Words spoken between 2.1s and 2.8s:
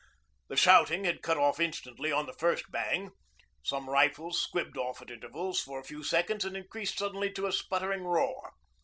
on the first